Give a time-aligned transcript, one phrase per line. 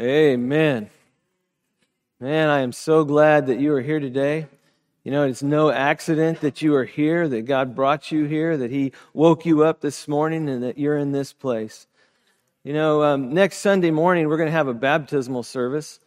[0.00, 0.90] Amen.
[2.20, 4.46] Man, I am so glad that you are here today.
[5.02, 8.70] You know, it's no accident that you are here, that God brought you here, that
[8.70, 11.88] He woke you up this morning, and that you're in this place.
[12.62, 15.98] You know, um, next Sunday morning, we're going to have a baptismal service.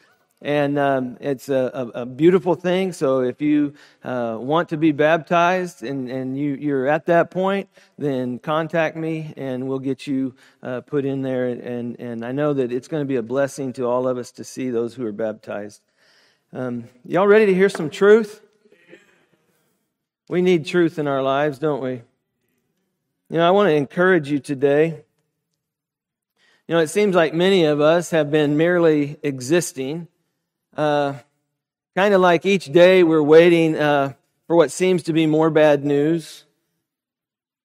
[0.41, 2.93] And um, it's a, a, a, beautiful thing.
[2.93, 7.69] So if you uh, want to be baptized and, and you, you're at that point,
[7.99, 10.33] then contact me and we'll get you
[10.63, 11.49] uh, put in there.
[11.49, 14.31] And, and I know that it's going to be a blessing to all of us
[14.31, 15.83] to see those who are baptized.
[16.51, 18.41] Um, y'all ready to hear some truth?
[20.27, 22.01] We need truth in our lives, don't we?
[23.29, 25.03] You know, I want to encourage you today.
[26.67, 30.07] You know, it seems like many of us have been merely existing
[30.75, 31.13] uh,
[31.95, 34.13] kind of like each day we're waiting uh,
[34.47, 36.45] for what seems to be more bad news.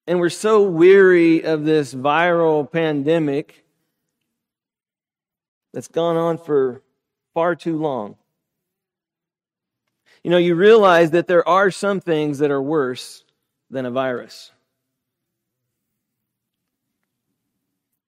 [0.05, 3.65] And we're so weary of this viral pandemic
[5.73, 6.81] that's gone on for
[7.33, 8.15] far too long.
[10.23, 13.23] You know, you realize that there are some things that are worse
[13.69, 14.51] than a virus.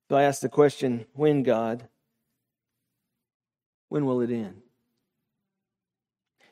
[0.09, 1.87] So I ask the question when, God?
[3.89, 4.61] When will it end?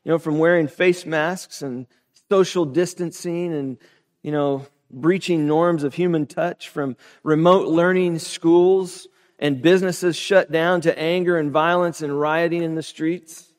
[0.08, 1.86] You know, from wearing face masks and
[2.30, 3.78] social distancing and,
[4.24, 9.06] you know, breaching norms of human touch, from remote learning schools
[9.38, 13.52] and businesses shut down to anger and violence and rioting in the streets.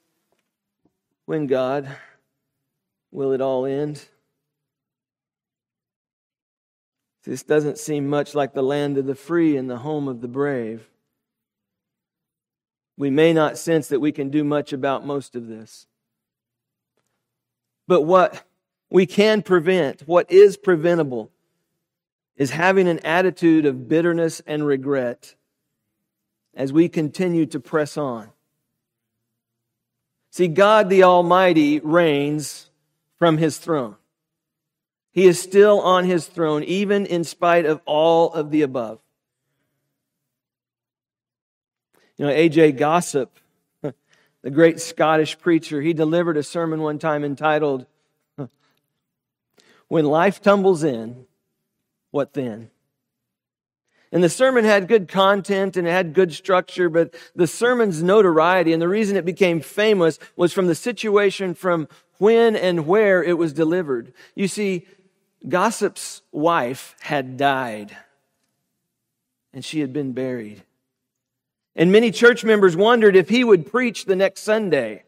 [1.27, 1.95] When, God,
[3.13, 4.03] will it all end?
[7.25, 10.29] This doesn't seem much like the land of the free and the home of the
[10.29, 10.89] brave.
[12.97, 15.88] We may not sense that we can do much about most of this.
[17.89, 18.45] But what
[18.91, 21.33] we can prevent, what is preventable,
[22.37, 25.35] is having an attitude of bitterness and regret
[26.55, 28.29] as we continue to press on.
[30.31, 32.71] See, God the Almighty reigns
[33.19, 33.97] from his throne.
[35.11, 39.01] He is still on his throne, even in spite of all of the above.
[42.19, 42.73] You know, A.J.
[42.73, 43.37] Gossip
[44.43, 47.87] the great Scottish preacher, he delivered a sermon one time entitled,
[49.89, 51.27] When Life Tumbles In,
[52.11, 52.71] What Then?
[54.11, 58.73] And the sermon had good content and it had good structure, but the sermon's notoriety
[58.73, 61.89] and the reason it became famous was from the situation from
[62.19, 64.15] when and where it was delivered.
[64.35, 64.87] You see,
[65.47, 67.97] Gossip's wife had died
[69.53, 70.63] and she had been buried.
[71.79, 75.05] And many church members wondered if he would preach the next Sunday.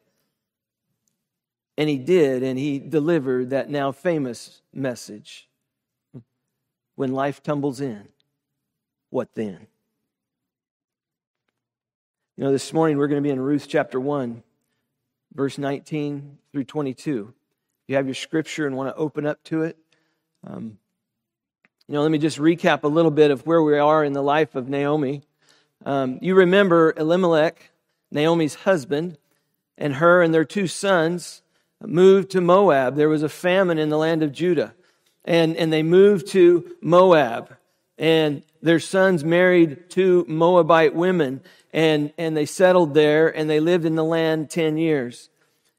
[1.76, 5.48] And he did, and he delivered that now famous message.
[6.94, 8.06] When life tumbles in,
[9.08, 9.66] what then?
[12.36, 14.40] You know, this morning we're going to be in Ruth chapter 1,
[15.34, 17.34] verse 19 through 22.
[17.82, 19.76] If you have your scripture and want to open up to it,
[20.46, 20.78] um,
[21.88, 24.22] you know, let me just recap a little bit of where we are in the
[24.22, 25.22] life of Naomi.
[25.84, 27.70] Um, you remember Elimelech,
[28.10, 29.18] Naomi's husband,
[29.78, 31.42] and her and their two sons
[31.82, 32.96] moved to Moab.
[32.96, 34.74] There was a famine in the land of Judah.
[35.24, 37.56] And, and they moved to Moab.
[37.98, 41.40] And their sons married two Moabite women.
[41.72, 45.30] And, and they settled there and they lived in the land 10 years.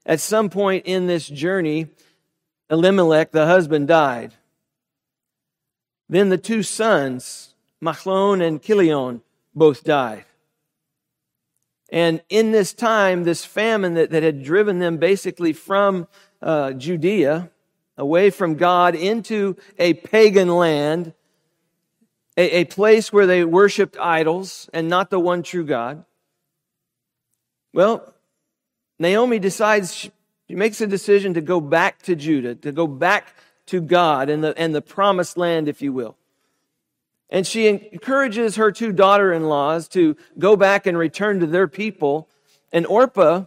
[0.04, 1.88] At some point in this journey,
[2.70, 4.34] Elimelech, the husband, died.
[6.08, 9.22] Then the two sons, Machlon and Chilion,
[9.54, 10.24] both died.
[11.90, 16.08] And in this time, this famine that, that had driven them basically from
[16.40, 17.50] uh, Judea,
[17.98, 21.12] away from God, into a pagan land,
[22.36, 26.04] a, a place where they worshiped idols and not the one true God.
[27.74, 28.14] Well,
[28.98, 30.12] Naomi decides, she,
[30.48, 33.34] makes a decision to go back to Judah, to go back
[33.66, 36.16] to God and the, and the promised land, if you will.
[37.32, 41.66] And she encourages her two daughter in laws to go back and return to their
[41.66, 42.28] people.
[42.70, 43.46] And Orpah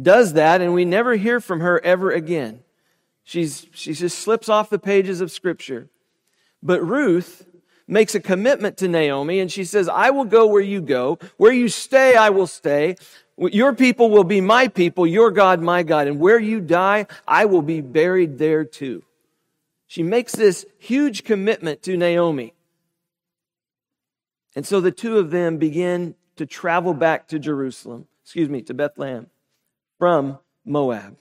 [0.00, 2.60] does that, and we never hear from her ever again.
[3.22, 5.90] She's, she just slips off the pages of Scripture.
[6.62, 7.46] But Ruth
[7.86, 11.18] makes a commitment to Naomi, and she says, I will go where you go.
[11.36, 12.96] Where you stay, I will stay.
[13.36, 16.06] Your people will be my people, your God, my God.
[16.06, 19.02] And where you die, I will be buried there too.
[19.86, 22.54] She makes this huge commitment to Naomi.
[24.60, 28.74] And so the two of them begin to travel back to Jerusalem, excuse me, to
[28.74, 29.28] Bethlehem
[29.98, 31.16] from Moab.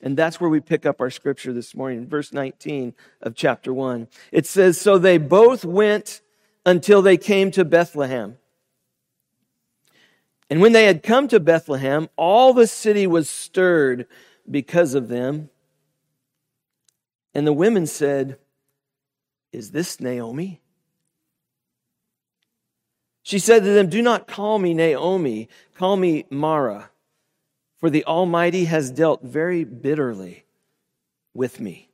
[0.00, 4.08] And that's where we pick up our scripture this morning, verse 19 of chapter 1.
[4.32, 6.22] It says, So they both went
[6.66, 8.38] until they came to Bethlehem.
[10.50, 14.08] And when they had come to Bethlehem, all the city was stirred
[14.50, 15.50] because of them.
[17.32, 18.38] And the women said,
[19.52, 20.62] Is this Naomi?
[23.22, 26.90] She said to them, Do not call me Naomi, call me Mara,
[27.78, 30.44] for the Almighty has dealt very bitterly
[31.34, 31.88] with me.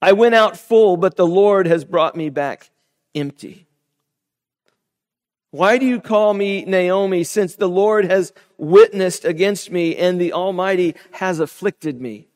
[0.00, 2.70] I went out full, but the Lord has brought me back
[3.14, 3.66] empty.
[5.50, 10.32] Why do you call me Naomi, since the Lord has witnessed against me and the
[10.32, 12.28] Almighty has afflicted me?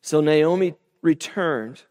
[0.00, 1.82] So Naomi returned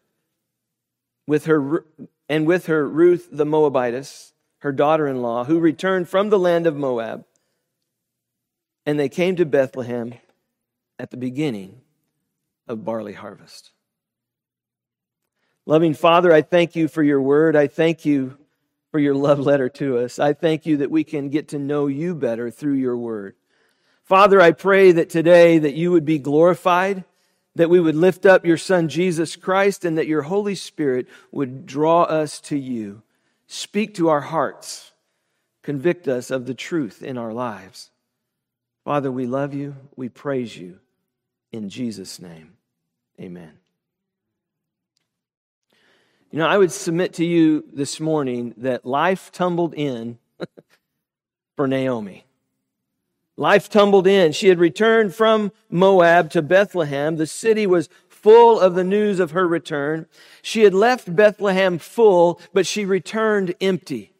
[1.26, 1.84] with her
[2.32, 7.26] and with her Ruth the Moabitess, her daughter-in-law, who returned from the land of Moab.
[8.86, 10.14] And they came to Bethlehem
[10.98, 11.82] at the beginning
[12.66, 13.72] of barley harvest.
[15.66, 17.54] Loving Father, I thank you for your word.
[17.54, 18.38] I thank you
[18.92, 20.18] for your love letter to us.
[20.18, 23.34] I thank you that we can get to know you better through your word.
[24.04, 27.04] Father, I pray that today that you would be glorified,
[27.54, 31.66] that we would lift up your son Jesus Christ and that your Holy Spirit would
[31.66, 33.02] draw us to you.
[33.46, 34.92] Speak to our hearts.
[35.62, 37.90] Convict us of the truth in our lives.
[38.84, 39.76] Father, we love you.
[39.94, 40.78] We praise you.
[41.52, 42.54] In Jesus' name,
[43.20, 43.52] amen.
[46.30, 50.18] You know, I would submit to you this morning that life tumbled in
[51.56, 52.24] for Naomi.
[53.36, 54.32] Life tumbled in.
[54.32, 57.16] She had returned from Moab to Bethlehem.
[57.16, 60.06] The city was full of the news of her return.
[60.42, 64.12] She had left Bethlehem full, but she returned empty.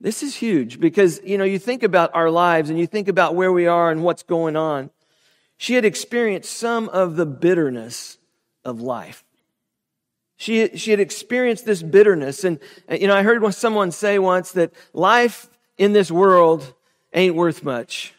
[0.00, 3.36] This is huge because, you know, you think about our lives and you think about
[3.36, 4.90] where we are and what's going on.
[5.56, 8.18] She had experienced some of the bitterness
[8.64, 9.24] of life.
[10.36, 12.42] She, she had experienced this bitterness.
[12.42, 12.58] And,
[12.90, 15.48] you know, I heard someone say once that life
[15.78, 16.74] in this world
[17.12, 18.14] ain't worth much.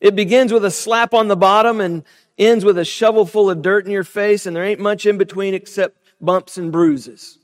[0.00, 2.04] It begins with a slap on the bottom and
[2.36, 5.18] ends with a shovel full of dirt in your face, and there ain't much in
[5.18, 7.38] between except bumps and bruises.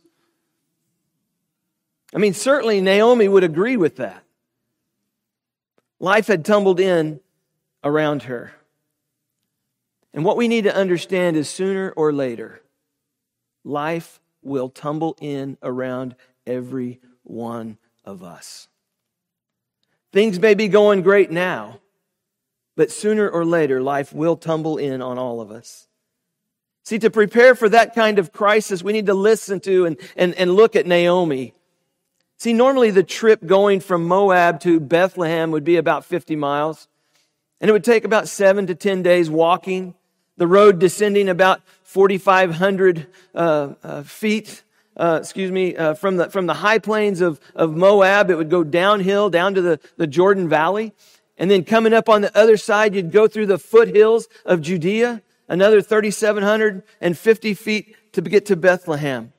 [2.14, 4.22] I mean, certainly Naomi would agree with that.
[6.00, 7.20] Life had tumbled in
[7.84, 8.52] around her.
[10.12, 12.62] And what we need to understand is sooner or later,
[13.64, 16.16] life will tumble in around
[16.46, 18.66] every one of us.
[20.12, 21.80] Things may be going great now,
[22.76, 25.86] but sooner or later, life will tumble in on all of us.
[26.84, 30.34] See, to prepare for that kind of crisis, we need to listen to and, and,
[30.34, 31.54] and look at Naomi.
[32.38, 36.88] See, normally the trip going from Moab to Bethlehem would be about 50 miles,
[37.60, 39.94] and it would take about seven to 10 days walking
[40.40, 44.62] the road descending about 4,500 uh, uh, feet,
[45.00, 48.30] uh, excuse me, uh, from, the, from the high plains of, of Moab.
[48.30, 50.92] It would go downhill down to the, the Jordan Valley.
[51.38, 55.22] And then coming up on the other side, you'd go through the foothills of Judea,
[55.48, 59.32] another 3,750 feet to get to Bethlehem.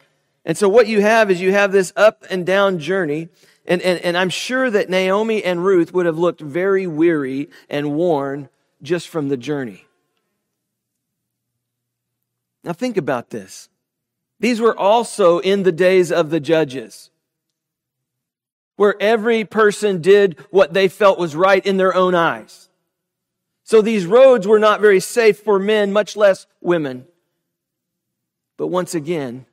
[0.44, 3.30] And so what you have is you have this up and down journey.
[3.68, 7.94] And, and, and I'm sure that Naomi and Ruth would have looked very weary and
[7.94, 8.50] worn
[8.82, 9.86] just from the journey.
[12.64, 13.70] Now think about this.
[14.42, 17.12] These were also in the days of the judges,
[18.76, 22.68] where every person did what they felt was right in their own eyes.
[23.64, 27.06] So these roads were not very safe for men, much less women.
[28.58, 29.46] But once again,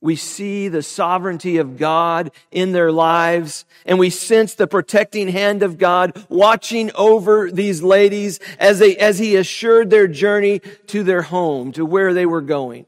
[0.00, 5.64] we see the sovereignty of God in their lives and we sense the protecting hand
[5.64, 11.22] of God watching over these ladies as they, as he assured their journey to their
[11.22, 12.86] home, to where they were going.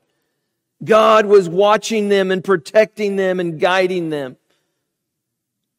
[0.83, 4.37] God was watching them and protecting them and guiding them.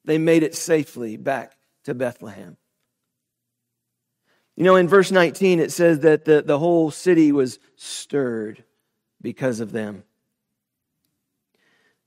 [0.05, 1.55] They made it safely back
[1.85, 2.57] to Bethlehem.
[4.55, 8.63] You know, in verse 19, it says that the, the whole city was stirred
[9.21, 10.03] because of them.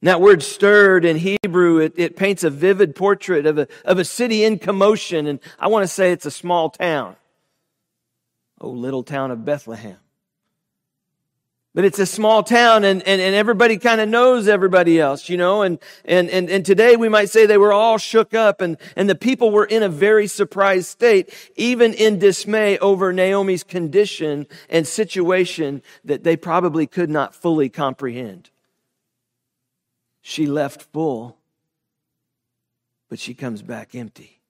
[0.00, 3.98] And that word stirred in Hebrew, it, it paints a vivid portrait of a, of
[3.98, 5.26] a city in commotion.
[5.26, 7.16] And I want to say it's a small town.
[8.60, 9.96] Oh, little town of Bethlehem.
[11.74, 15.36] But it's a small town and, and, and everybody kind of knows everybody else, you
[15.36, 18.76] know, and, and, and, and today we might say they were all shook up and,
[18.94, 24.46] and the people were in a very surprised state, even in dismay over Naomi's condition
[24.68, 28.50] and situation that they probably could not fully comprehend.
[30.22, 31.36] She left full,
[33.10, 34.40] but she comes back empty.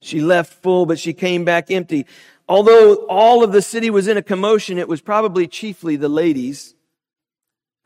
[0.00, 2.06] She left full, but she came back empty.
[2.48, 6.74] Although all of the city was in a commotion, it was probably chiefly the ladies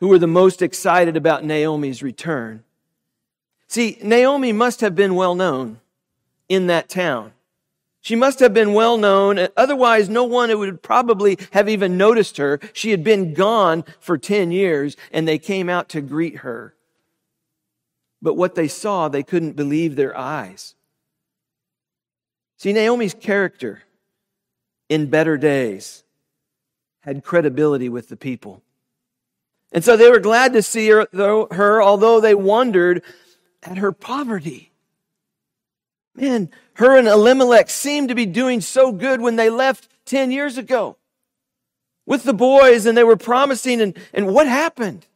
[0.00, 2.64] who were the most excited about Naomi's return.
[3.68, 5.80] See, Naomi must have been well known
[6.48, 7.32] in that town.
[8.00, 9.48] She must have been well known.
[9.56, 12.58] Otherwise, no one would probably have even noticed her.
[12.72, 16.74] She had been gone for 10 years and they came out to greet her.
[18.22, 20.74] But what they saw, they couldn't believe their eyes.
[22.56, 23.82] See, Naomi's character
[24.88, 26.04] in better days
[27.00, 28.62] had credibility with the people.
[29.72, 33.02] And so they were glad to see her, her, although they wondered
[33.62, 34.72] at her poverty.
[36.14, 40.58] Man, her and Elimelech seemed to be doing so good when they left 10 years
[40.58, 40.96] ago
[42.06, 45.06] with the boys and they were promising and, and what happened?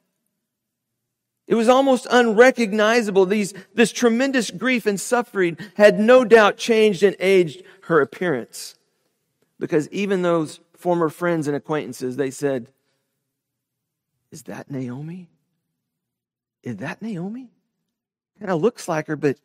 [1.49, 3.27] It was almost unrecognizable.
[3.27, 8.77] These, this tremendous grief and suffering had no doubt changed and aged her appearance.
[9.63, 12.67] Because even those former friends and acquaintances, they said,
[14.33, 15.29] Is that Naomi?
[16.65, 17.49] Is that Naomi?
[18.41, 19.37] Kind of looks like her, but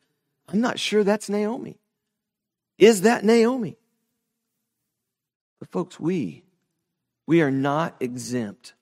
[0.50, 1.78] I'm not sure that's Naomi.
[2.80, 3.78] Is that Naomi?
[5.60, 6.42] But folks, we,
[7.28, 8.74] we are not exempt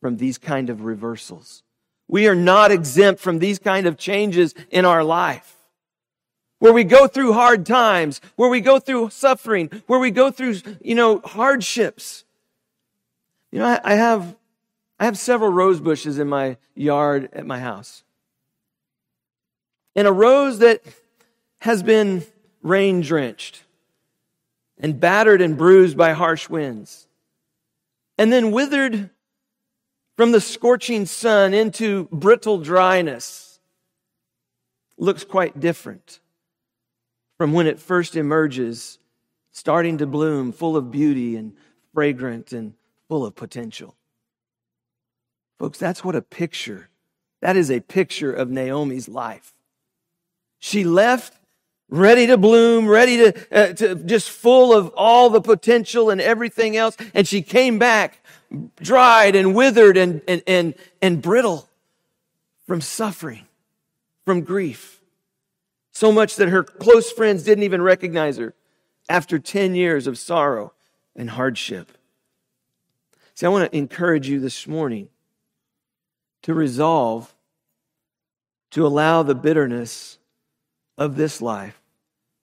[0.00, 1.62] from these kind of reversals.
[2.08, 5.61] We are not exempt from these kind of changes in our life.
[6.62, 10.58] Where we go through hard times, where we go through suffering, where we go through,
[10.80, 12.22] you know, hardships.
[13.50, 14.36] You know, I, I have,
[15.00, 18.04] I have several rose bushes in my yard at my house.
[19.96, 20.84] And a rose that
[21.62, 22.22] has been
[22.62, 23.64] rain drenched
[24.78, 27.08] and battered and bruised by harsh winds,
[28.16, 29.10] and then withered
[30.16, 33.58] from the scorching sun into brittle dryness,
[34.96, 36.20] looks quite different
[37.42, 39.00] from when it first emerges,
[39.50, 41.52] starting to bloom, full of beauty and
[41.92, 42.72] fragrant and
[43.08, 43.96] full of potential.
[45.58, 46.88] Folks, that's what a picture,
[47.40, 49.54] that is a picture of Naomi's life.
[50.60, 51.36] She left
[51.88, 56.76] ready to bloom, ready to, uh, to just full of all the potential and everything
[56.76, 56.96] else.
[57.12, 58.24] And she came back
[58.76, 61.68] dried and withered and, and, and, and brittle
[62.68, 63.48] from suffering,
[64.24, 65.01] from grief.
[65.92, 68.54] So much that her close friends didn't even recognize her
[69.08, 70.72] after 10 years of sorrow
[71.14, 71.92] and hardship.
[73.34, 75.08] See, I want to encourage you this morning
[76.42, 77.34] to resolve
[78.70, 80.18] to allow the bitterness
[80.96, 81.80] of this life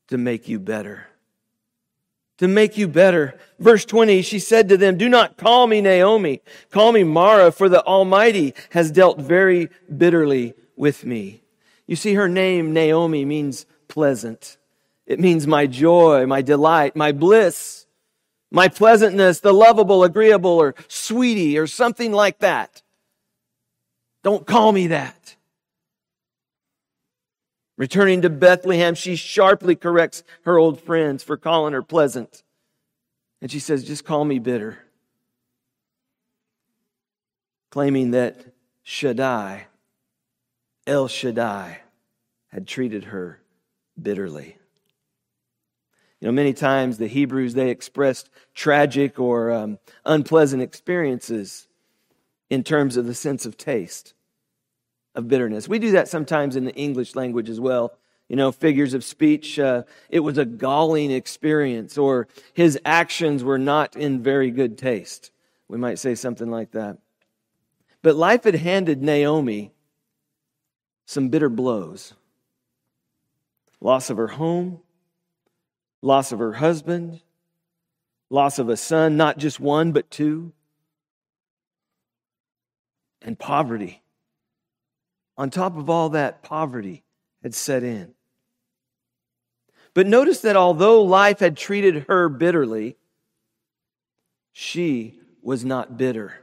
[0.07, 1.07] to make you better.
[2.37, 3.37] To make you better.
[3.59, 6.41] Verse 20, she said to them, Do not call me Naomi.
[6.71, 11.41] Call me Mara, for the Almighty has dealt very bitterly with me.
[11.89, 14.59] You see, her name, Naomi, means pleasant.
[15.07, 17.87] It means my joy, my delight, my bliss,
[18.51, 22.83] my pleasantness, the lovable, agreeable, or sweetie, or something like that.
[24.21, 25.35] Don't call me that.
[27.75, 32.43] Returning to Bethlehem, she sharply corrects her old friends for calling her pleasant.
[33.41, 34.77] And she says, Just call me bitter.
[37.71, 38.45] Claiming that
[38.83, 39.68] Shaddai,
[40.89, 41.81] El Shaddai,
[42.47, 43.39] had treated her
[44.01, 44.57] bitterly.
[46.19, 51.67] You know, many times the Hebrews, they expressed tragic or um, unpleasant experiences
[52.49, 54.15] in terms of the sense of taste
[55.13, 55.67] of bitterness.
[55.67, 57.93] We do that sometimes in the English language as well.
[58.27, 59.59] You know, figures of speech.
[59.59, 65.29] Uh, it was a galling experience, or his actions were not in very good taste.
[65.67, 66.97] We might say something like that.
[68.01, 69.71] But life had handed Naomi
[71.09, 72.13] some bitter blows
[73.81, 74.79] loss of her home,
[76.03, 77.19] loss of her husband,
[78.29, 80.53] loss of a son, not just one, but two,
[83.23, 84.03] and poverty.
[85.35, 87.01] On top of all that, poverty
[87.41, 88.13] had set in.
[89.95, 92.97] But notice that although life had treated her bitterly,
[94.51, 96.35] she was not bitter.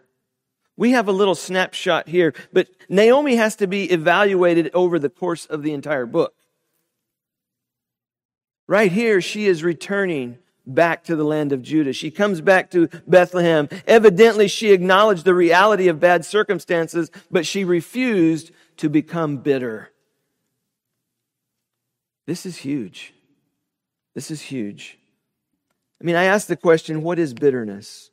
[0.76, 5.46] We have a little snapshot here, but Naomi has to be evaluated over the course
[5.46, 6.34] of the entire book.
[8.68, 11.92] Right here, she is returning back to the land of Judah.
[11.92, 13.68] She comes back to Bethlehem.
[13.86, 19.92] Evidently, she acknowledged the reality of bad circumstances, but she refused to become bitter.
[22.26, 23.14] This is huge.
[24.14, 24.98] This is huge.
[26.00, 28.10] I mean, I ask the question what is bitterness?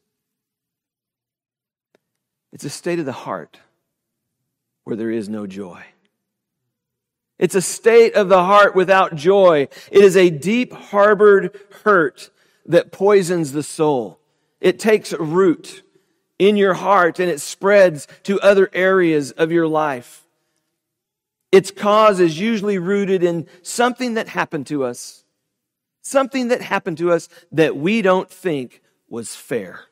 [2.53, 3.59] It's a state of the heart
[4.83, 5.83] where there is no joy.
[7.39, 9.67] It's a state of the heart without joy.
[9.91, 12.29] It is a deep harbored hurt
[12.67, 14.19] that poisons the soul.
[14.61, 15.81] It takes root
[16.37, 20.21] in your heart and it spreads to other areas of your life.
[21.51, 25.23] its cause is usually rooted in something that happened to us.
[26.01, 29.85] Something that happened to us that we don't think was fair.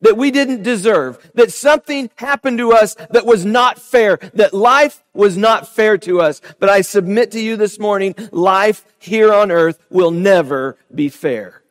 [0.00, 1.30] That we didn't deserve.
[1.34, 4.18] That something happened to us that was not fair.
[4.34, 6.40] That life was not fair to us.
[6.58, 11.62] But I submit to you this morning, life here on earth will never be fair.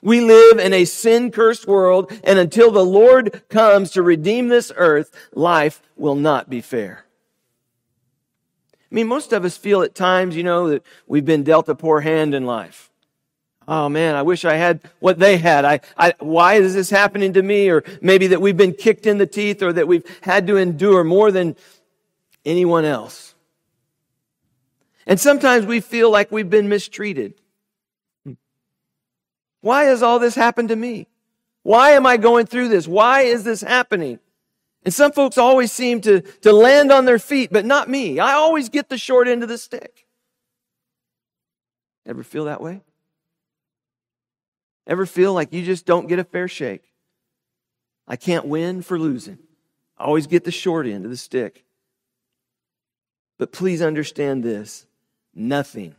[0.00, 4.70] We live in a sin cursed world, and until the Lord comes to redeem this
[4.76, 7.04] earth, life will not be fair.
[8.90, 11.74] I mean, most of us feel at times, you know, that we've been dealt a
[11.74, 12.87] poor hand in life.
[13.70, 15.66] Oh man, I wish I had what they had.
[15.66, 17.68] I, I, why is this happening to me?
[17.68, 21.04] Or maybe that we've been kicked in the teeth or that we've had to endure
[21.04, 21.54] more than
[22.46, 23.34] anyone else.
[25.06, 27.34] And sometimes we feel like we've been mistreated.
[29.60, 31.06] Why has all this happened to me?
[31.62, 32.88] Why am I going through this?
[32.88, 34.18] Why is this happening?
[34.82, 38.18] And some folks always seem to, to land on their feet, but not me.
[38.18, 40.06] I always get the short end of the stick.
[42.06, 42.80] Ever feel that way?
[44.88, 46.94] Ever feel like you just don't get a fair shake?
[48.08, 49.38] I can't win for losing.
[49.98, 51.66] I always get the short end of the stick.
[53.38, 54.86] But please understand this
[55.34, 55.94] nothing,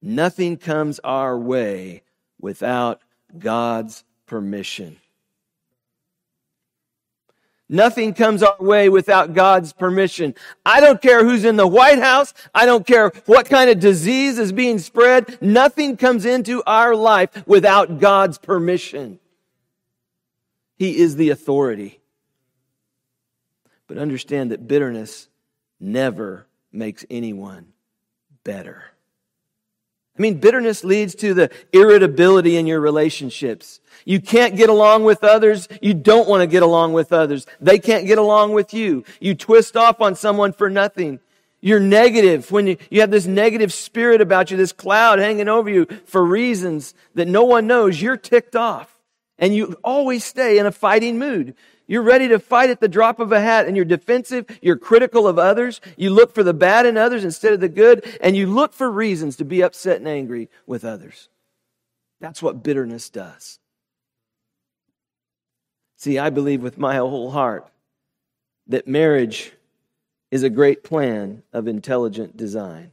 [0.00, 2.02] nothing comes our way
[2.40, 3.02] without
[3.38, 4.96] God's permission.
[7.72, 10.34] Nothing comes our way without God's permission.
[10.64, 12.34] I don't care who's in the White House.
[12.54, 15.38] I don't care what kind of disease is being spread.
[15.40, 19.18] Nothing comes into our life without God's permission.
[20.76, 22.00] He is the authority.
[23.86, 25.28] But understand that bitterness
[25.80, 27.72] never makes anyone
[28.44, 28.91] better.
[30.22, 33.80] I mean, bitterness leads to the irritability in your relationships.
[34.04, 35.66] You can't get along with others.
[35.80, 37.44] You don't want to get along with others.
[37.60, 39.02] They can't get along with you.
[39.18, 41.18] You twist off on someone for nothing.
[41.60, 45.68] You're negative when you, you have this negative spirit about you, this cloud hanging over
[45.68, 48.00] you for reasons that no one knows.
[48.00, 48.91] You're ticked off
[49.42, 51.56] and you always stay in a fighting mood.
[51.88, 54.46] You're ready to fight at the drop of a hat and you're defensive.
[54.62, 55.80] You're critical of others.
[55.96, 58.88] You look for the bad in others instead of the good and you look for
[58.88, 61.28] reasons to be upset and angry with others.
[62.20, 63.58] That's what bitterness does.
[65.96, 67.68] See, I believe with my whole heart
[68.68, 69.52] that marriage
[70.30, 72.92] is a great plan of intelligent design.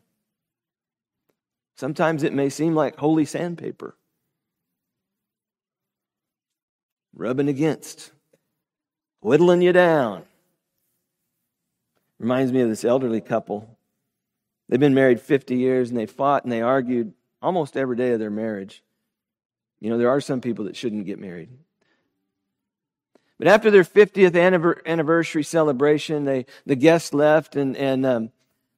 [1.75, 3.95] Sometimes it may seem like holy sandpaper,
[7.13, 8.11] rubbing against
[9.21, 10.23] whittling you down.
[12.19, 13.77] Reminds me of this elderly couple.
[14.67, 18.19] They've been married 50 years and they fought and they argued almost every day of
[18.19, 18.83] their marriage.
[19.79, 21.49] You know, there are some people that shouldn't get married.
[23.37, 24.37] But after their 50th
[24.85, 28.31] anniversary celebration, they, the guests left and, and um,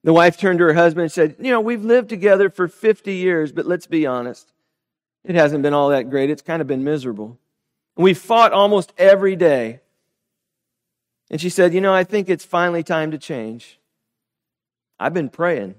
[0.03, 3.15] the wife turned to her husband and said, You know, we've lived together for 50
[3.15, 4.53] years, but let's be honest.
[5.23, 6.29] It hasn't been all that great.
[6.29, 7.39] It's kind of been miserable.
[7.95, 9.81] We fought almost every day.
[11.29, 13.79] And she said, You know, I think it's finally time to change.
[14.99, 15.75] I've been praying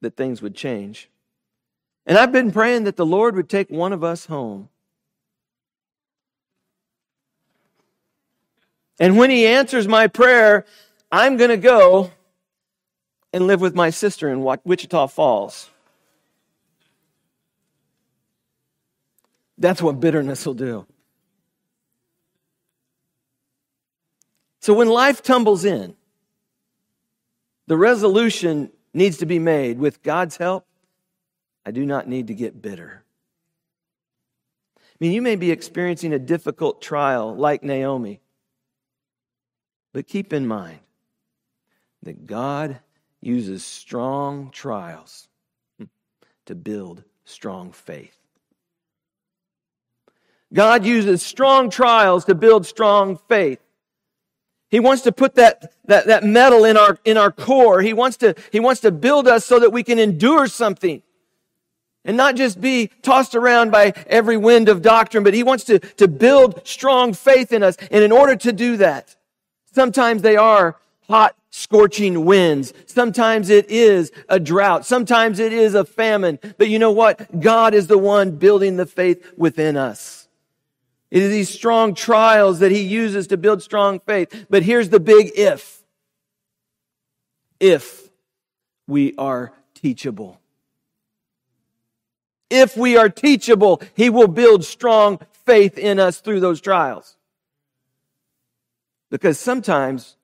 [0.00, 1.08] that things would change.
[2.06, 4.68] And I've been praying that the Lord would take one of us home.
[8.98, 10.64] And when He answers my prayer,
[11.12, 12.10] I'm going to go
[13.32, 15.70] and live with my sister in Wichita Falls.
[19.58, 20.86] That's what bitterness will do.
[24.60, 25.94] So when life tumbles in,
[27.66, 30.66] the resolution needs to be made with God's help.
[31.64, 33.04] I do not need to get bitter.
[34.76, 38.20] I mean, you may be experiencing a difficult trial like Naomi,
[39.92, 40.80] but keep in mind
[42.02, 42.80] that God
[43.20, 45.28] uses strong trials
[46.46, 48.16] to build strong faith.
[50.52, 53.60] God uses strong trials to build strong faith.
[54.70, 57.80] He wants to put that, that, that metal in our, in our core.
[57.80, 61.02] He wants to, he wants to build us so that we can endure something
[62.04, 65.78] and not just be tossed around by every wind of doctrine, but he wants to,
[65.78, 67.76] to build strong faith in us.
[67.90, 69.14] And in order to do that,
[69.74, 70.76] sometimes they are
[71.08, 72.72] hot, scorching winds.
[72.86, 74.86] Sometimes it is a drought.
[74.86, 76.38] Sometimes it is a famine.
[76.56, 77.40] But you know what?
[77.40, 80.17] God is the one building the faith within us.
[81.10, 84.46] It is these strong trials that he uses to build strong faith.
[84.50, 85.82] But here's the big if.
[87.60, 88.10] If
[88.86, 90.40] we are teachable.
[92.50, 97.16] If we are teachable, he will build strong faith in us through those trials.
[99.10, 100.16] Because sometimes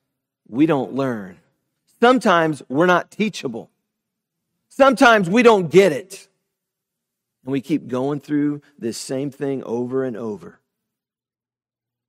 [0.48, 1.38] we don't learn.
[2.00, 3.70] Sometimes we're not teachable.
[4.68, 6.28] Sometimes we don't get it.
[7.44, 10.60] And we keep going through this same thing over and over.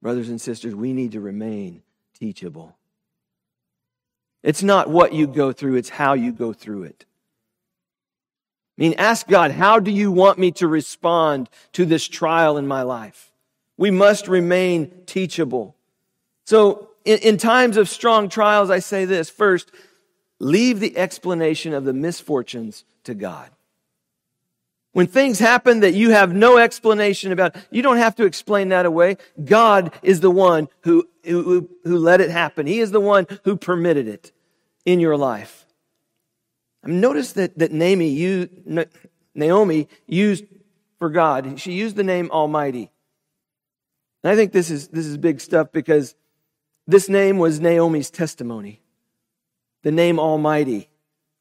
[0.06, 1.82] Brothers and sisters, we need to remain
[2.14, 2.78] teachable.
[4.44, 7.06] It's not what you go through, it's how you go through it.
[8.78, 12.68] I mean, ask God, how do you want me to respond to this trial in
[12.68, 13.32] my life?
[13.78, 15.76] We must remain teachable.
[16.46, 19.72] So, in, in, times of strong trials, I say this first,
[20.38, 23.50] leave the explanation of the misfortunes to God.
[24.96, 28.86] When things happen that you have no explanation about, you don't have to explain that
[28.86, 29.18] away.
[29.44, 32.66] God is the one who, who, who let it happen.
[32.66, 34.32] He is the one who permitted it
[34.86, 35.66] in your life.
[36.82, 38.52] I mean, notice that, that Naomi used,
[39.36, 40.46] Naomi used
[40.98, 42.90] for God, she used the name Almighty.
[44.24, 46.16] And I think this is, this is big stuff because
[46.88, 48.82] this name was Naomi's testimony.
[49.84, 50.88] The name Almighty,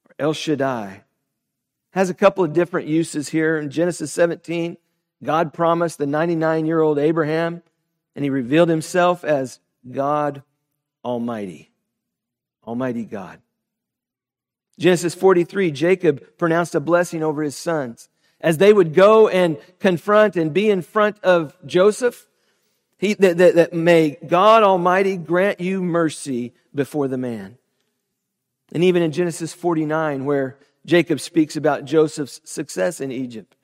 [0.09, 1.05] or El Shaddai,
[1.95, 3.57] has a couple of different uses here.
[3.57, 4.77] In Genesis 17,
[5.23, 7.63] God promised the 99 year old Abraham,
[8.17, 10.43] and he revealed himself as God
[11.05, 11.71] Almighty.
[12.67, 13.41] Almighty God.
[14.77, 18.09] Genesis 43, Jacob pronounced a blessing over his sons.
[18.41, 22.27] As they would go and confront and be in front of Joseph,
[22.99, 27.57] he, that, that, that may God Almighty grant you mercy before the man.
[28.73, 33.57] And even in Genesis 49, where Jacob speaks about Joseph's success in Egypt,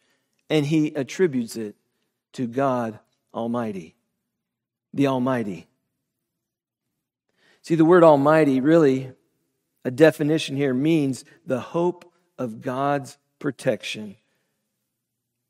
[0.48, 1.76] and he attributes it
[2.32, 2.98] to God
[3.34, 3.94] Almighty,
[4.94, 5.66] the Almighty.
[7.62, 9.12] See, the word Almighty really
[9.84, 14.16] a definition here means the hope of God's protection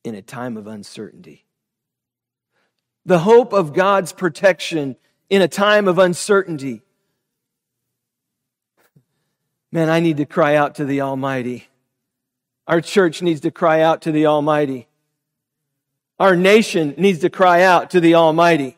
[0.04, 1.44] in a time of uncertainty.
[3.04, 4.96] The hope of God's protection
[5.28, 6.82] in a time of uncertainty.
[9.72, 11.68] Man, I need to cry out to the Almighty.
[12.66, 14.88] Our church needs to cry out to the Almighty.
[16.18, 18.76] Our nation needs to cry out to the Almighty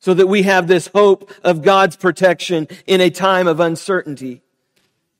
[0.00, 4.42] so that we have this hope of God's protection in a time of uncertainty.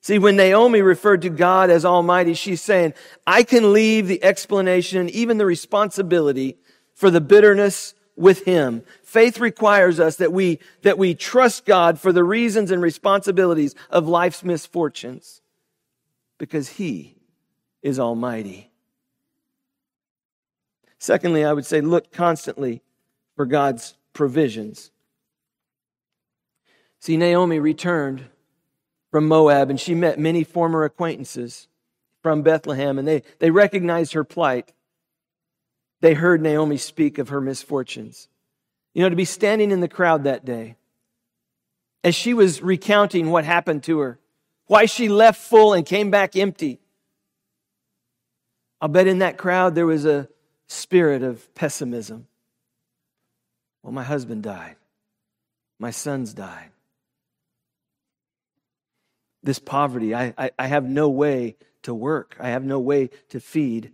[0.00, 2.94] See, when Naomi referred to God as Almighty, she's saying,
[3.26, 6.56] I can leave the explanation even the responsibility
[6.94, 8.82] for the bitterness with Him.
[9.02, 14.06] Faith requires us that we, that we trust God for the reasons and responsibilities of
[14.06, 15.40] life's misfortunes
[16.38, 17.16] because He
[17.82, 18.70] is Almighty.
[20.98, 22.82] Secondly, I would say look constantly
[23.34, 24.90] for God's provisions.
[26.98, 28.26] See, Naomi returned
[29.10, 31.68] from Moab and she met many former acquaintances
[32.22, 34.72] from Bethlehem and they, they recognized her plight.
[36.00, 38.28] They heard Naomi speak of her misfortunes.
[38.94, 40.76] You know, to be standing in the crowd that day
[42.02, 44.18] as she was recounting what happened to her,
[44.66, 46.78] why she left full and came back empty.
[48.80, 50.28] I'll bet in that crowd there was a
[50.66, 52.26] spirit of pessimism.
[53.82, 54.76] Well, my husband died.
[55.78, 56.70] My sons died.
[59.42, 63.40] This poverty, I, I, I, have no way to work, I have no way to
[63.40, 63.90] feed.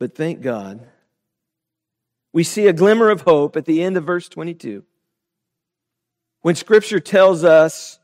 [0.00, 0.80] But thank God,
[2.32, 4.82] we see a glimmer of hope at the end of verse 22.
[6.40, 7.98] When Scripture tells us,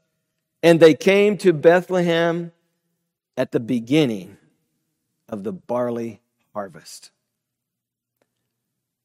[0.62, 2.52] and they came to Bethlehem
[3.36, 4.36] at the beginning
[5.28, 6.20] of the barley
[6.52, 7.12] harvest.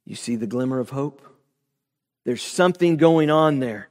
[0.05, 1.21] You see the glimmer of hope?
[2.25, 3.89] There's something going on there.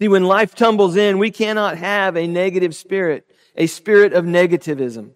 [0.00, 5.10] See, when life tumbles in, we cannot have a negative spirit, a spirit of negativism.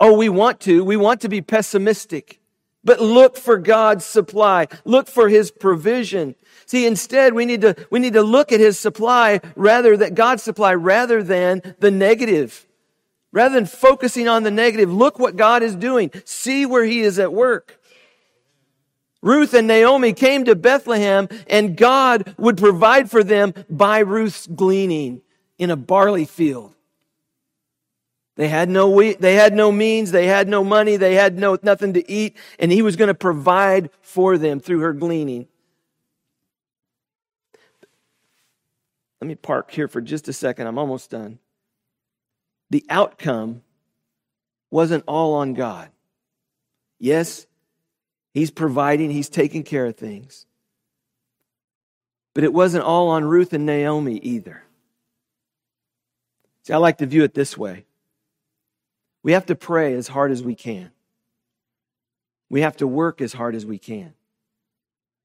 [0.00, 0.82] Oh, we want to.
[0.82, 2.40] We want to be pessimistic.
[2.82, 4.66] But look for God's supply.
[4.86, 6.34] Look for His provision.
[6.64, 10.42] See, instead, we need to, we need to look at His supply rather than God's
[10.42, 12.66] supply rather than the negative.
[13.32, 16.10] Rather than focusing on the negative, look what God is doing.
[16.24, 17.78] See where He is at work.
[19.22, 25.20] Ruth and Naomi came to Bethlehem and God would provide for them by Ruth's gleaning
[25.58, 26.74] in a barley field.
[28.40, 31.92] They had no they had no means, they had no money, they had no nothing
[31.92, 35.46] to eat, and he was going to provide for them through her gleaning.
[39.20, 40.68] Let me park here for just a second.
[40.68, 41.38] I'm almost done
[42.70, 43.60] the outcome
[44.70, 45.90] wasn't all on God.
[46.98, 47.46] Yes,
[48.32, 50.46] He's providing, He's taking care of things.
[52.32, 54.64] But it wasn't all on Ruth and Naomi either.
[56.62, 57.84] See, I like to view it this way
[59.22, 60.90] we have to pray as hard as we can,
[62.48, 64.14] we have to work as hard as we can.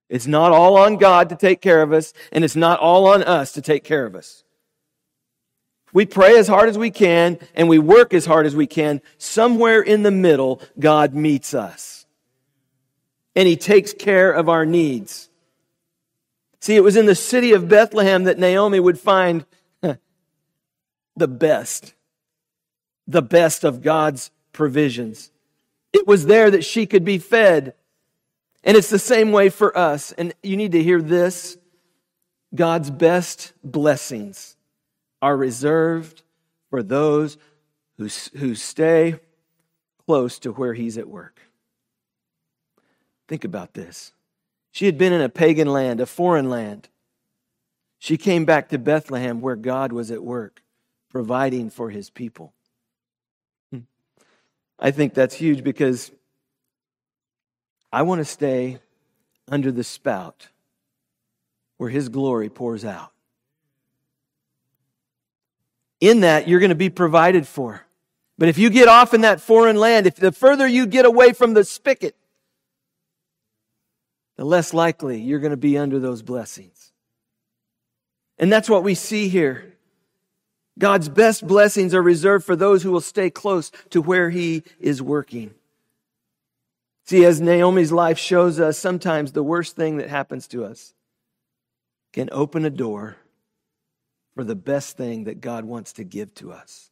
[0.07, 3.23] It's not all on God to take care of us, and it's not all on
[3.23, 4.43] us to take care of us.
[5.93, 9.01] We pray as hard as we can, and we work as hard as we can.
[9.17, 12.05] Somewhere in the middle, God meets us.
[13.35, 15.29] And He takes care of our needs.
[16.59, 19.45] See, it was in the city of Bethlehem that Naomi would find
[21.15, 21.93] the best,
[23.07, 25.31] the best of God's provisions.
[25.93, 27.73] It was there that she could be fed.
[28.63, 30.11] And it's the same way for us.
[30.11, 31.57] And you need to hear this
[32.53, 34.55] God's best blessings
[35.21, 36.23] are reserved
[36.69, 37.37] for those
[37.97, 39.19] who, who stay
[40.05, 41.39] close to where He's at work.
[43.27, 44.13] Think about this.
[44.71, 46.89] She had been in a pagan land, a foreign land.
[47.97, 50.61] She came back to Bethlehem where God was at work,
[51.09, 52.53] providing for His people.
[54.79, 56.11] I think that's huge because
[57.91, 58.79] I want to stay
[59.47, 60.49] under the spout
[61.77, 63.11] where His glory pours out.
[66.01, 67.85] In that, you're going to be provided for.
[68.37, 71.31] But if you get off in that foreign land, if the further you get away
[71.31, 72.15] from the spigot,
[74.35, 76.91] the less likely you're going to be under those blessings.
[78.37, 79.74] And that's what we see here.
[80.77, 85.01] God's best blessings are reserved for those who will stay close to where He is
[85.01, 85.53] working.
[87.05, 90.93] See, as Naomi's life shows us, sometimes the worst thing that happens to us
[92.11, 93.17] can open a door
[94.35, 96.91] for the best thing that God wants to give to us.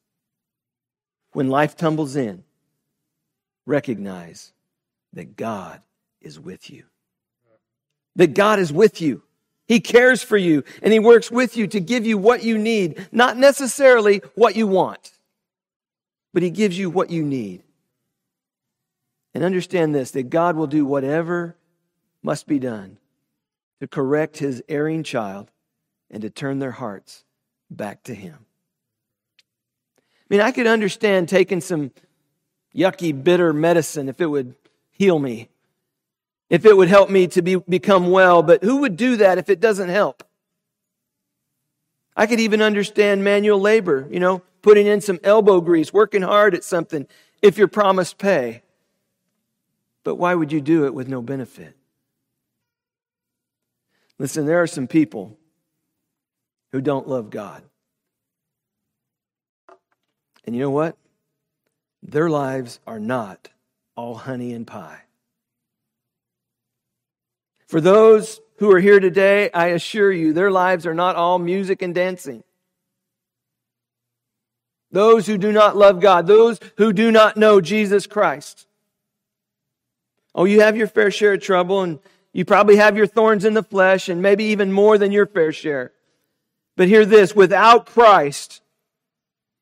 [1.34, 2.44] When life tumbles in,
[3.66, 4.54] recognize
[5.14, 5.82] that God
[6.22, 6.86] is with you.
[8.16, 9.24] That God is with you.
[9.68, 13.08] He cares for you and He works with you to give you what you need,
[13.12, 15.12] not necessarily what you want,
[16.34, 17.64] but He gives you what you need.
[19.34, 21.56] And understand this that God will do whatever
[22.22, 22.98] must be done
[23.80, 25.52] to correct his erring child
[26.10, 27.26] and to turn their hearts
[27.70, 28.46] back to him.
[30.00, 31.92] I mean, I could understand taking some
[32.74, 34.56] yucky, bitter medicine if it would
[34.90, 35.50] heal me,
[36.54, 39.50] if it would help me to be, become well, but who would do that if
[39.50, 40.24] it doesn't help?
[42.16, 46.54] I could even understand manual labor, you know, putting in some elbow grease, working hard
[46.54, 47.08] at something
[47.42, 48.62] if you're promised pay.
[50.04, 51.76] But why would you do it with no benefit?
[54.20, 55.40] Listen, there are some people
[56.72, 57.64] who don't love God.
[60.46, 60.98] And you know what?
[62.04, 63.50] Their lives are not
[63.96, 65.02] all honey and pie.
[67.74, 71.82] For those who are here today, I assure you, their lives are not all music
[71.82, 72.44] and dancing.
[74.92, 78.68] Those who do not love God, those who do not know Jesus Christ.
[80.36, 81.98] Oh, you have your fair share of trouble, and
[82.32, 85.52] you probably have your thorns in the flesh, and maybe even more than your fair
[85.52, 85.94] share.
[86.78, 88.62] But hear this without Christ,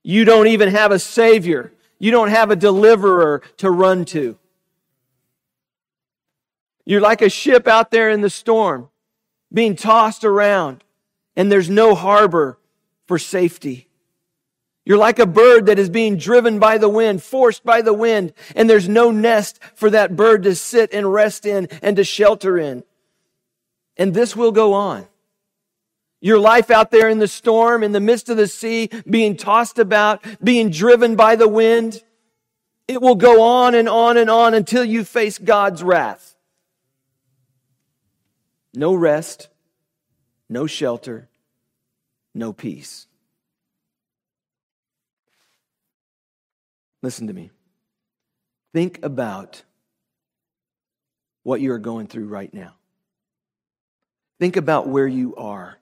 [0.04, 1.72] you don't even have a Savior.
[1.98, 4.38] You don't have a deliverer to run to.
[6.92, 8.90] You're like a ship out there in the storm,
[9.54, 10.84] being tossed around,
[11.38, 12.60] and there's no harbor
[13.08, 13.88] for safety.
[14.84, 18.34] You're like a bird that is being driven by the wind, forced by the wind,
[18.58, 22.58] and there's no nest for that bird to sit and rest in and to shelter
[22.58, 22.84] in.
[23.96, 25.08] And this will go on.
[26.20, 29.80] Your life out there in the storm, in the midst of the sea, being tossed
[29.80, 32.04] about, being driven by the wind,
[32.90, 36.36] it will go on and on and on until you face God's wrath.
[38.74, 39.50] No rest,
[40.48, 41.28] no shelter,
[42.34, 43.08] no peace.
[47.02, 47.52] Listen to me.
[48.74, 49.64] Think about
[51.44, 52.76] what you are going through right now.
[54.40, 55.78] Think about where you are,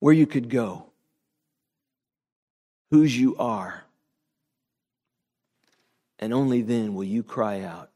[0.00, 0.86] where you could go,
[2.90, 3.84] whose you are.
[6.18, 7.90] And only then will you cry out,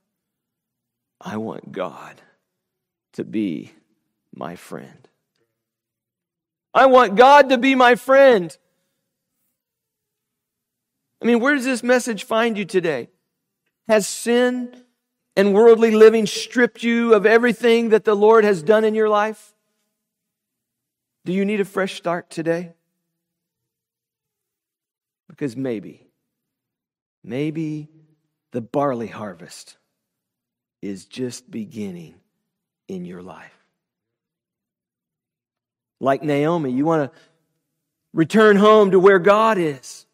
[1.21, 2.21] I want God
[3.13, 3.73] to be
[4.35, 5.09] my friend.
[6.75, 8.57] I want God to be my friend.
[11.21, 13.09] I mean, where does this message find you today?
[13.89, 14.85] Has sin
[15.37, 19.53] and worldly living stripped you of everything that the Lord has done in your life?
[21.25, 22.73] Do you need a fresh start today?
[25.29, 26.09] Because maybe,
[27.23, 27.89] maybe
[28.51, 29.79] the barley harvest
[30.81, 32.15] is just beginning
[32.93, 33.53] in your life.
[36.01, 37.21] Like Naomi, you want to
[38.13, 40.07] return home to where God is.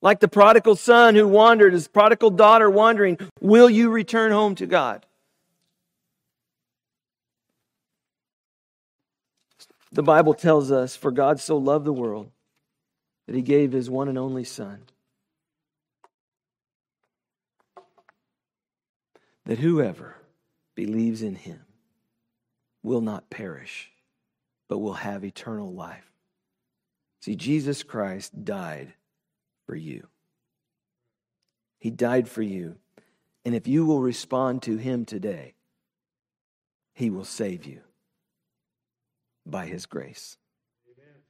[0.00, 4.66] Like the prodigal son who wandered, his prodigal daughter wandering, will you return home to
[4.66, 5.06] God?
[9.92, 12.30] The Bible tells us, For God so loved the world
[13.26, 14.82] that he gave his one and only Son,
[19.46, 20.16] that whoever
[20.74, 21.63] believes in him
[22.84, 23.90] will not perish,
[24.68, 26.12] but will have eternal life.
[27.20, 28.92] See, Jesus Christ died
[29.66, 30.06] for you.
[31.80, 32.76] He died for you.
[33.44, 35.54] And if you will respond to him today,
[36.92, 37.80] he will save you
[39.46, 40.36] by his grace.
[40.86, 41.22] Amen.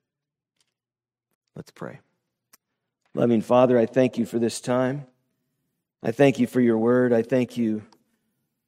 [1.56, 2.00] Let's pray.
[3.14, 5.06] Loving Father, I thank you for this time.
[6.02, 7.12] I thank you for your word.
[7.12, 7.82] I thank you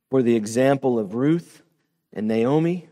[0.09, 1.63] for the example of Ruth
[2.17, 2.89] and Naomi.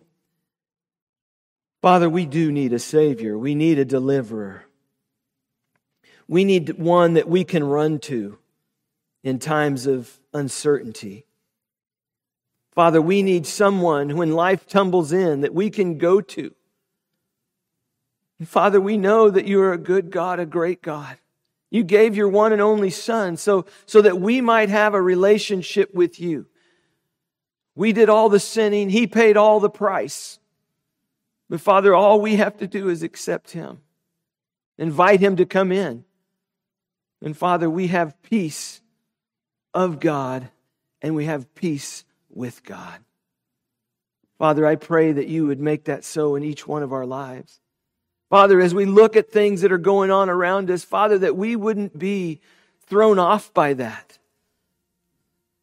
[1.80, 3.38] Father, we do need a Savior.
[3.38, 4.66] We need a deliverer.
[6.28, 8.38] We need one that we can run to
[9.22, 11.24] in times of uncertainty.
[12.74, 16.54] Father, we need someone when life tumbles in that we can go to.
[18.38, 21.16] And Father, we know that you are a good God, a great God.
[21.70, 25.94] You gave your one and only Son so, so that we might have a relationship
[25.94, 26.46] with you.
[27.74, 30.38] We did all the sinning, He paid all the price.
[31.48, 33.80] But Father, all we have to do is accept Him,
[34.78, 36.04] invite Him to come in.
[37.22, 38.82] And Father, we have peace
[39.72, 40.50] of God
[41.00, 43.00] and we have peace with God.
[44.38, 47.60] Father, I pray that you would make that so in each one of our lives.
[48.30, 51.56] Father, as we look at things that are going on around us, Father, that we
[51.56, 52.40] wouldn't be
[52.86, 54.18] thrown off by that.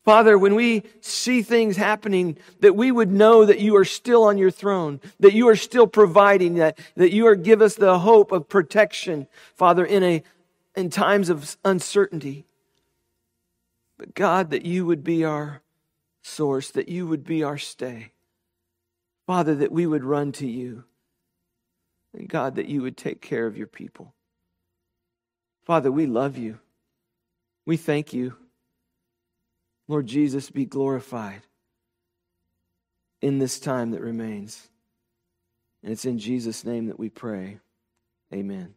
[0.03, 4.37] Father, when we see things happening, that we would know that you are still on
[4.37, 8.31] your throne, that you are still providing, that, that you are give us the hope
[8.31, 10.23] of protection, Father, in a
[10.75, 12.45] in times of uncertainty.
[13.97, 15.61] But God, that you would be our
[16.23, 18.13] source, that you would be our stay.
[19.27, 20.85] Father, that we would run to you.
[22.13, 24.13] And God, that you would take care of your people.
[25.65, 26.59] Father, we love you.
[27.65, 28.35] We thank you.
[29.87, 31.41] Lord Jesus, be glorified
[33.21, 34.69] in this time that remains.
[35.83, 37.59] And it's in Jesus' name that we pray.
[38.33, 38.75] Amen.